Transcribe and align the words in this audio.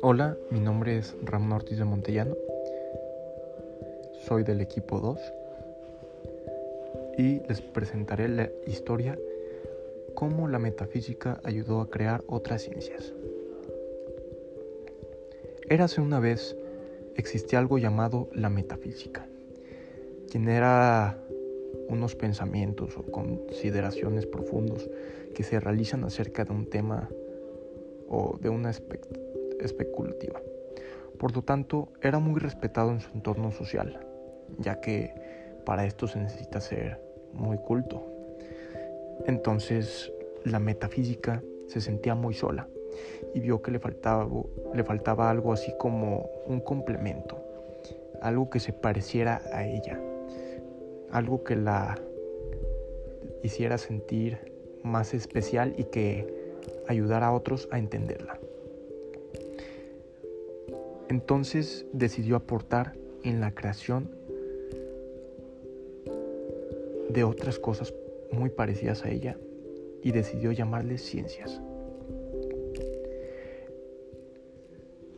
Hola, 0.00 0.38
mi 0.50 0.60
nombre 0.60 0.96
es 0.96 1.14
Ramón 1.22 1.52
Ortiz 1.52 1.78
de 1.78 1.84
Montellano. 1.84 2.34
Soy 4.26 4.42
del 4.42 4.62
equipo 4.62 5.00
2 5.00 5.18
y 7.18 7.40
les 7.46 7.60
presentaré 7.60 8.28
la 8.28 8.48
historia 8.66 9.18
cómo 10.14 10.48
la 10.48 10.58
metafísica 10.58 11.40
ayudó 11.44 11.82
a 11.82 11.90
crear 11.90 12.24
otras 12.26 12.62
ciencias. 12.62 13.12
Érase 15.68 16.00
una 16.00 16.20
vez 16.20 16.56
existía 17.16 17.58
algo 17.58 17.76
llamado 17.76 18.30
la 18.32 18.48
metafísica, 18.48 19.26
quien 20.30 20.48
era 20.48 21.20
unos 21.88 22.14
pensamientos 22.14 22.96
o 22.96 23.02
consideraciones 23.02 24.26
profundos 24.26 24.90
que 25.34 25.42
se 25.42 25.60
realizan 25.60 26.04
acerca 26.04 26.44
de 26.44 26.52
un 26.52 26.66
tema 26.66 27.08
o 28.08 28.38
de 28.40 28.48
una 28.48 28.70
especulativa. 28.70 30.40
Por 31.18 31.34
lo 31.34 31.42
tanto, 31.42 31.88
era 32.02 32.18
muy 32.18 32.40
respetado 32.40 32.90
en 32.90 33.00
su 33.00 33.10
entorno 33.12 33.50
social, 33.50 34.00
ya 34.58 34.80
que 34.80 35.14
para 35.64 35.86
esto 35.86 36.06
se 36.06 36.18
necesita 36.18 36.60
ser 36.60 37.00
muy 37.32 37.58
culto. 37.58 38.04
Entonces, 39.26 40.12
la 40.44 40.58
metafísica 40.58 41.42
se 41.68 41.80
sentía 41.80 42.14
muy 42.14 42.34
sola 42.34 42.68
y 43.32 43.40
vio 43.40 43.62
que 43.62 43.70
le 43.70 43.78
faltaba, 43.78 44.28
le 44.74 44.84
faltaba 44.84 45.30
algo 45.30 45.52
así 45.52 45.72
como 45.78 46.28
un 46.46 46.60
complemento, 46.60 47.42
algo 48.20 48.50
que 48.50 48.60
se 48.60 48.72
pareciera 48.72 49.40
a 49.52 49.66
ella, 49.66 49.98
algo 51.14 51.44
que 51.44 51.54
la 51.54 51.96
hiciera 53.44 53.78
sentir 53.78 54.52
más 54.82 55.14
especial 55.14 55.74
y 55.78 55.84
que 55.84 56.26
ayudara 56.88 57.28
a 57.28 57.32
otros 57.32 57.68
a 57.70 57.78
entenderla. 57.78 58.40
Entonces 61.08 61.86
decidió 61.92 62.34
aportar 62.34 62.96
en 63.22 63.40
la 63.40 63.54
creación 63.54 64.10
de 67.10 67.22
otras 67.22 67.60
cosas 67.60 67.94
muy 68.32 68.50
parecidas 68.50 69.04
a 69.04 69.10
ella 69.10 69.38
y 70.02 70.10
decidió 70.10 70.50
llamarles 70.50 71.02
ciencias. 71.02 71.60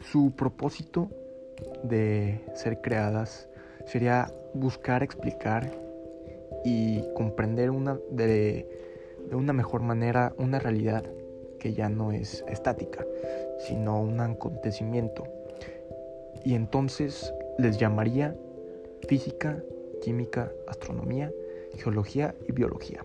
Su 0.00 0.32
propósito 0.34 1.10
de 1.84 2.40
ser 2.54 2.80
creadas 2.80 3.50
sería 3.86 4.32
buscar 4.54 5.02
explicar 5.02 5.70
y 6.64 7.02
comprender 7.14 7.70
una, 7.70 7.98
de, 8.10 8.66
de 9.28 9.36
una 9.36 9.52
mejor 9.52 9.82
manera 9.82 10.34
una 10.38 10.58
realidad 10.58 11.04
que 11.58 11.74
ya 11.74 11.88
no 11.88 12.12
es 12.12 12.44
estática, 12.48 13.06
sino 13.58 14.00
un 14.00 14.20
acontecimiento 14.20 15.24
y 16.44 16.54
entonces 16.54 17.32
les 17.58 17.78
llamaría 17.78 18.36
física, 19.08 19.62
química, 20.00 20.52
astronomía, 20.66 21.32
geología 21.76 22.34
y 22.48 22.52
biología. 22.52 23.04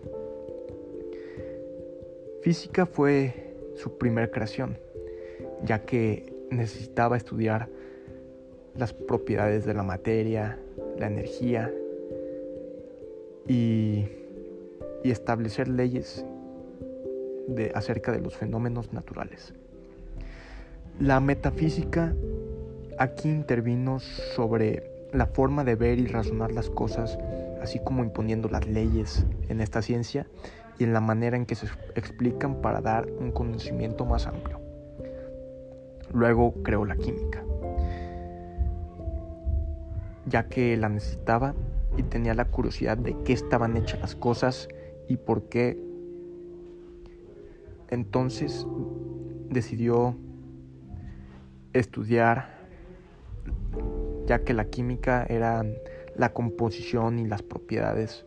Física 2.41 2.85
fue 2.85 3.53
su 3.75 3.97
primera 3.97 4.29
creación, 4.31 4.77
ya 5.63 5.85
que 5.85 6.33
necesitaba 6.49 7.17
estudiar 7.17 7.69
las 8.77 8.93
propiedades 8.93 9.65
de 9.65 9.73
la 9.73 9.83
materia, 9.83 10.59
la 10.97 11.07
energía 11.07 11.73
y, 13.47 14.05
establecer 15.03 15.69
leyes 15.69 16.25
acerca 17.73 18.11
de 18.11 18.19
los 18.19 18.35
fenómenos 18.35 18.91
naturales. 18.91 19.53
La 20.99 21.21
metafísica 21.21 22.13
Aquí 22.99 23.29
intervino 23.29 23.99
sobre 23.99 25.07
la 25.13 25.27
forma 25.27 25.63
de 25.63 25.75
ver 25.75 25.99
y 25.99 26.07
razonar 26.07 26.51
las 26.51 26.71
cosas, 26.71 27.19
así 27.61 27.77
como 27.77 28.03
imponiendo 28.03 28.49
las 28.49 28.65
leyes 28.65 29.23
en 29.49 29.61
esta 29.61 29.83
ciencia 29.83 30.25
y 30.79 30.83
en 30.83 30.93
la 30.93 30.99
manera 30.99 31.37
en 31.37 31.45
que 31.45 31.53
se 31.53 31.67
explican 31.93 32.59
para 32.59 32.81
dar 32.81 33.05
un 33.19 33.31
conocimiento 33.31 34.03
más 34.03 34.25
amplio. 34.25 34.59
Luego 36.11 36.55
creó 36.63 36.85
la 36.85 36.95
química, 36.95 37.43
ya 40.27 40.49
que 40.49 40.75
la 40.77 40.89
necesitaba 40.89 41.55
y 41.97 42.03
tenía 42.03 42.33
la 42.33 42.45
curiosidad 42.45 42.97
de 42.97 43.15
qué 43.23 43.33
estaban 43.33 43.77
hechas 43.77 43.99
las 43.99 44.15
cosas 44.15 44.67
y 45.07 45.17
por 45.17 45.49
qué. 45.49 45.77
Entonces 47.89 48.65
decidió 49.49 50.15
estudiar 51.73 52.57
ya 54.25 54.43
que 54.43 54.53
la 54.53 54.65
química 54.65 55.25
era 55.29 55.65
la 56.15 56.33
composición 56.33 57.19
y 57.19 57.27
las 57.27 57.41
propiedades 57.41 58.25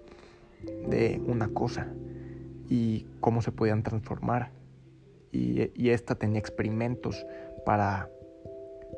de 0.88 1.20
una 1.26 1.48
cosa 1.48 1.88
y 2.68 3.06
cómo 3.20 3.42
se 3.42 3.52
podían 3.52 3.82
transformar. 3.82 4.50
Y, 5.32 5.90
esta 5.90 6.16
tenía 6.16 6.40
experimentos 6.40 7.24
para, 7.64 8.08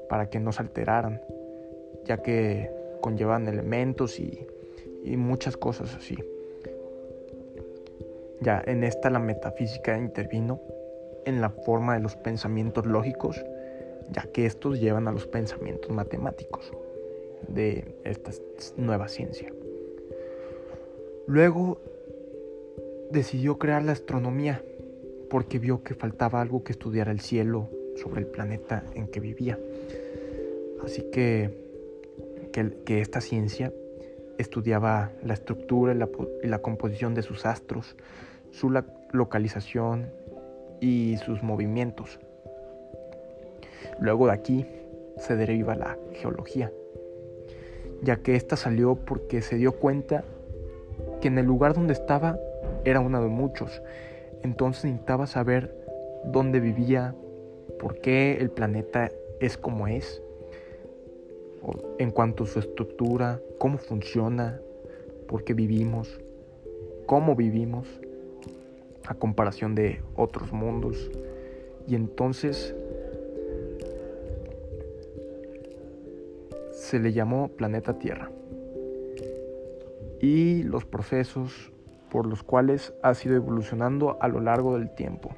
para 0.08 0.30
que 0.30 0.40
no 0.40 0.52
se 0.52 0.62
alteraran, 0.62 1.20
ya 2.04 2.22
que 2.22 2.70
conllevaban 3.02 3.46
elementos 3.48 4.18
y, 4.18 4.48
muchas 5.04 5.58
cosas 5.58 5.94
así. 5.94 6.16
Ya 8.40 8.62
en 8.64 8.82
esta 8.84 9.10
la 9.10 9.18
metafísica 9.18 9.98
intervino 9.98 10.60
en 11.26 11.40
la 11.40 11.50
forma 11.50 11.94
de 11.94 12.00
los 12.00 12.16
pensamientos 12.16 12.86
lógicos, 12.86 13.44
ya 14.10 14.22
que 14.32 14.46
estos 14.46 14.80
llevan 14.80 15.08
a 15.08 15.12
los 15.12 15.26
pensamientos 15.26 15.90
matemáticos 15.90 16.72
de 17.48 17.94
esta 18.04 18.30
nueva 18.76 19.08
ciencia. 19.08 19.52
Luego 21.26 21.78
decidió 23.10 23.58
crear 23.58 23.82
la 23.82 23.92
astronomía 23.92 24.64
porque 25.28 25.58
vio 25.58 25.82
que 25.82 25.94
faltaba 25.94 26.40
algo 26.40 26.64
que 26.64 26.72
estudiara 26.72 27.10
el 27.10 27.20
cielo 27.20 27.68
sobre 27.96 28.20
el 28.22 28.26
planeta 28.26 28.84
en 28.94 29.08
que 29.08 29.20
vivía. 29.20 29.58
Así 30.84 31.02
que, 31.10 31.71
que, 32.52 33.00
esta 33.00 33.20
ciencia 33.20 33.72
estudiaba 34.38 35.10
la 35.22 35.34
estructura 35.34 35.94
y 35.94 36.48
la, 36.48 36.58
composición 36.58 37.14
de 37.14 37.22
sus 37.22 37.46
astros, 37.46 37.96
su 38.50 38.70
localización 39.12 40.10
y 40.80 41.16
sus 41.24 41.42
movimientos. 41.42 42.20
Luego 43.98 44.26
de 44.26 44.32
aquí 44.32 44.66
se 45.16 45.36
deriva 45.36 45.74
la 45.74 45.98
geología, 46.12 46.72
ya 48.02 48.16
que 48.16 48.36
ésta 48.36 48.56
salió 48.56 48.94
porque 48.94 49.42
se 49.42 49.56
dio 49.56 49.72
cuenta 49.72 50.24
que 51.20 51.28
en 51.28 51.38
el 51.38 51.46
lugar 51.46 51.74
donde 51.74 51.92
estaba 51.92 52.38
era 52.84 53.00
uno 53.00 53.22
de 53.22 53.28
muchos. 53.28 53.82
Entonces 54.42 54.84
necesitaba 54.84 55.26
saber 55.26 55.74
dónde 56.24 56.60
vivía, 56.60 57.14
por 57.78 58.00
qué 58.00 58.38
el 58.40 58.50
planeta 58.50 59.10
es 59.40 59.56
como 59.56 59.86
es, 59.86 60.22
en 61.98 62.10
cuanto 62.10 62.44
a 62.44 62.46
su 62.46 62.58
estructura, 62.58 63.40
cómo 63.58 63.78
funciona, 63.78 64.60
por 65.28 65.44
qué 65.44 65.54
vivimos, 65.54 66.20
cómo 67.06 67.36
vivimos, 67.36 67.88
a 69.06 69.14
comparación 69.14 69.74
de 69.74 70.00
otros 70.16 70.52
mundos. 70.52 71.10
Y 71.86 71.94
entonces 71.94 72.74
se 76.72 76.98
le 76.98 77.12
llamó 77.12 77.48
planeta 77.48 77.98
Tierra 77.98 78.30
y 80.20 80.62
los 80.62 80.84
procesos 80.84 81.72
por 82.10 82.26
los 82.26 82.42
cuales 82.42 82.92
ha 83.02 83.14
sido 83.14 83.34
evolucionando 83.34 84.18
a 84.20 84.28
lo 84.28 84.40
largo 84.40 84.78
del 84.78 84.94
tiempo. 84.94 85.30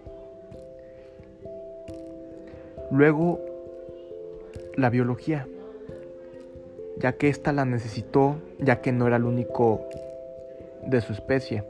Luego, 2.90 3.40
la 4.76 4.90
biología, 4.90 5.46
ya 6.96 7.12
que 7.12 7.28
ésta 7.28 7.52
la 7.52 7.64
necesitó, 7.64 8.36
ya 8.58 8.80
que 8.80 8.92
no 8.92 9.06
era 9.06 9.16
el 9.16 9.24
único 9.24 9.88
de 10.86 11.00
su 11.00 11.12
especie, 11.12 11.64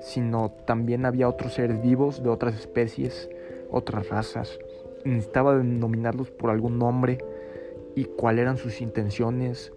sino 0.00 0.50
también 0.64 1.04
había 1.04 1.28
otros 1.28 1.54
seres 1.54 1.82
vivos 1.82 2.22
de 2.22 2.30
otras 2.30 2.54
especies, 2.54 3.28
otras 3.70 4.08
razas. 4.08 4.58
Necesitaba 5.04 5.56
denominarlos 5.56 6.30
por 6.30 6.50
algún 6.50 6.78
nombre 6.78 7.18
y 7.94 8.04
cuáles 8.04 8.42
eran 8.42 8.56
sus 8.58 8.80
intenciones, 8.80 9.72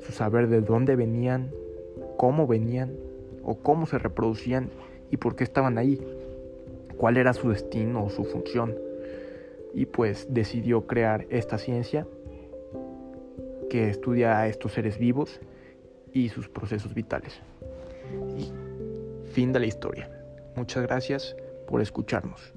su 0.00 0.12
saber 0.12 0.48
de 0.48 0.60
dónde 0.60 0.96
venían, 0.96 1.50
cómo 2.16 2.46
venían 2.46 2.96
o 3.44 3.56
cómo 3.56 3.86
se 3.86 3.98
reproducían 3.98 4.70
y 5.10 5.16
por 5.16 5.36
qué 5.36 5.44
estaban 5.44 5.78
ahí, 5.78 6.00
cuál 6.96 7.16
era 7.16 7.32
su 7.32 7.48
destino 7.48 8.04
o 8.04 8.10
su 8.10 8.24
función. 8.24 8.74
Y 9.72 9.86
pues 9.86 10.26
decidió 10.30 10.86
crear 10.86 11.26
esta 11.30 11.56
ciencia 11.56 12.06
que 13.70 13.88
estudia 13.88 14.38
a 14.38 14.48
estos 14.48 14.72
seres 14.72 14.98
vivos 14.98 15.40
y 16.12 16.28
sus 16.28 16.48
procesos 16.48 16.92
vitales. 16.92 17.40
Y 18.36 18.52
fin 19.32 19.52
de 19.52 19.60
la 19.60 19.66
historia. 19.66 20.10
Muchas 20.56 20.82
gracias 20.82 21.36
por 21.66 21.80
escucharnos. 21.80 22.52